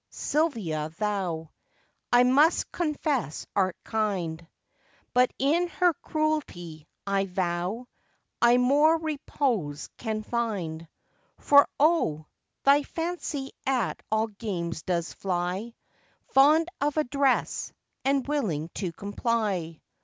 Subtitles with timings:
[0.09, 1.51] Sylvia, thou,
[2.11, 4.47] I must confess art kind;
[5.13, 7.85] But in her cruelty, I vow,
[8.41, 10.87] I more repose can find.
[11.37, 12.25] For, oh!
[12.63, 15.75] thy fancy at all games does fly,
[16.29, 17.71] Fond of address,
[18.03, 19.81] and willing to comply.